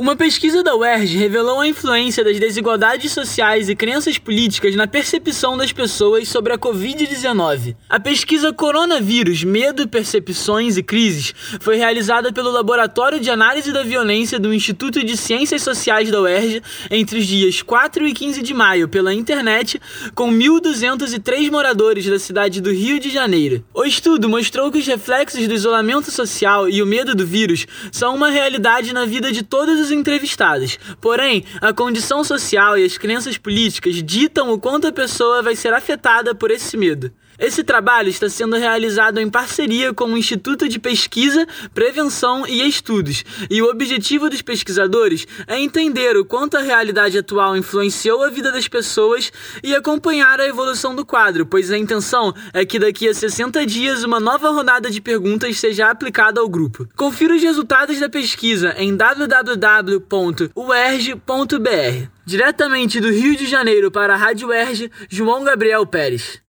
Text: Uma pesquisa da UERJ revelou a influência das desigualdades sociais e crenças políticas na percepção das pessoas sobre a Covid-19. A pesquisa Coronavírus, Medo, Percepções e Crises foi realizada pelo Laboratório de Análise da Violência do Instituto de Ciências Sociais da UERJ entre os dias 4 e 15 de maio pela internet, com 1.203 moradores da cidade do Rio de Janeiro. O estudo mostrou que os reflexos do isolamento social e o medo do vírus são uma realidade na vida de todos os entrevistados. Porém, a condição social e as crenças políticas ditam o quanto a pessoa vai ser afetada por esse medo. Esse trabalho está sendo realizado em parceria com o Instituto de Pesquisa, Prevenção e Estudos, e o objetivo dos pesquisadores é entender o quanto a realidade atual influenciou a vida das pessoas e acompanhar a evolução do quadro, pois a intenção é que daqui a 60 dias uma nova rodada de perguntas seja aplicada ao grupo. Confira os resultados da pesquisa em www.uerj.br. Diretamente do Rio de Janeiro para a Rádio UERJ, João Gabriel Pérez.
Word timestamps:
Uma 0.00 0.16
pesquisa 0.16 0.62
da 0.62 0.74
UERJ 0.74 1.18
revelou 1.18 1.60
a 1.60 1.68
influência 1.68 2.24
das 2.24 2.40
desigualdades 2.40 3.12
sociais 3.12 3.68
e 3.68 3.76
crenças 3.76 4.16
políticas 4.16 4.74
na 4.74 4.86
percepção 4.86 5.58
das 5.58 5.72
pessoas 5.74 6.26
sobre 6.26 6.54
a 6.54 6.58
Covid-19. 6.58 7.76
A 7.86 8.00
pesquisa 8.00 8.50
Coronavírus, 8.50 9.44
Medo, 9.44 9.86
Percepções 9.86 10.78
e 10.78 10.82
Crises 10.82 11.34
foi 11.60 11.76
realizada 11.76 12.32
pelo 12.32 12.50
Laboratório 12.50 13.20
de 13.20 13.28
Análise 13.28 13.74
da 13.74 13.82
Violência 13.82 14.38
do 14.38 14.54
Instituto 14.54 15.04
de 15.04 15.18
Ciências 15.18 15.62
Sociais 15.62 16.10
da 16.10 16.22
UERJ 16.22 16.62
entre 16.90 17.18
os 17.18 17.26
dias 17.26 17.60
4 17.60 18.06
e 18.06 18.14
15 18.14 18.40
de 18.40 18.54
maio 18.54 18.88
pela 18.88 19.12
internet, 19.12 19.78
com 20.14 20.32
1.203 20.32 21.50
moradores 21.50 22.06
da 22.06 22.18
cidade 22.18 22.62
do 22.62 22.72
Rio 22.72 22.98
de 22.98 23.10
Janeiro. 23.10 23.62
O 23.74 23.84
estudo 23.84 24.30
mostrou 24.30 24.72
que 24.72 24.78
os 24.78 24.86
reflexos 24.86 25.46
do 25.46 25.52
isolamento 25.52 26.10
social 26.10 26.70
e 26.70 26.82
o 26.82 26.86
medo 26.86 27.14
do 27.14 27.26
vírus 27.26 27.66
são 27.92 28.14
uma 28.14 28.30
realidade 28.30 28.94
na 28.94 29.04
vida 29.04 29.30
de 29.30 29.42
todos 29.42 29.89
os 29.90 29.96
entrevistados. 29.96 30.78
Porém, 31.00 31.44
a 31.60 31.72
condição 31.72 32.24
social 32.24 32.78
e 32.78 32.84
as 32.84 32.96
crenças 32.96 33.36
políticas 33.36 34.02
ditam 34.02 34.52
o 34.52 34.58
quanto 34.58 34.86
a 34.86 34.92
pessoa 34.92 35.42
vai 35.42 35.56
ser 35.56 35.74
afetada 35.74 36.34
por 36.34 36.50
esse 36.50 36.76
medo. 36.76 37.12
Esse 37.40 37.64
trabalho 37.64 38.10
está 38.10 38.28
sendo 38.28 38.56
realizado 38.56 39.18
em 39.18 39.30
parceria 39.30 39.94
com 39.94 40.04
o 40.04 40.18
Instituto 40.18 40.68
de 40.68 40.78
Pesquisa, 40.78 41.46
Prevenção 41.72 42.46
e 42.46 42.68
Estudos, 42.68 43.24
e 43.48 43.62
o 43.62 43.70
objetivo 43.70 44.28
dos 44.28 44.42
pesquisadores 44.42 45.26
é 45.46 45.58
entender 45.58 46.18
o 46.18 46.24
quanto 46.24 46.58
a 46.58 46.60
realidade 46.60 47.16
atual 47.16 47.56
influenciou 47.56 48.22
a 48.22 48.28
vida 48.28 48.52
das 48.52 48.68
pessoas 48.68 49.32
e 49.64 49.74
acompanhar 49.74 50.38
a 50.38 50.46
evolução 50.46 50.94
do 50.94 51.06
quadro, 51.06 51.46
pois 51.46 51.70
a 51.70 51.78
intenção 51.78 52.34
é 52.52 52.66
que 52.66 52.78
daqui 52.78 53.08
a 53.08 53.14
60 53.14 53.64
dias 53.64 54.04
uma 54.04 54.20
nova 54.20 54.50
rodada 54.50 54.90
de 54.90 55.00
perguntas 55.00 55.58
seja 55.58 55.88
aplicada 55.88 56.42
ao 56.42 56.48
grupo. 56.48 56.86
Confira 56.94 57.34
os 57.34 57.42
resultados 57.42 57.98
da 57.98 58.10
pesquisa 58.10 58.74
em 58.76 58.94
www.uerj.br. 58.94 60.50
Diretamente 62.26 63.00
do 63.00 63.10
Rio 63.10 63.34
de 63.34 63.46
Janeiro 63.46 63.90
para 63.90 64.12
a 64.12 64.16
Rádio 64.16 64.48
UERJ, 64.48 64.90
João 65.08 65.42
Gabriel 65.42 65.86
Pérez. 65.86 66.38